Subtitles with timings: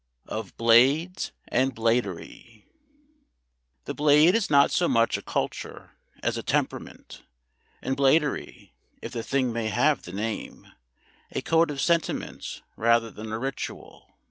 [0.25, 2.65] OF BLADES AND BLADERY
[3.85, 5.91] The Blade is not so much a culture
[6.23, 7.21] as a temperament,
[7.83, 10.65] and Bladery if the thing may have the name
[11.29, 14.09] a code of sentiments rather than a ritual.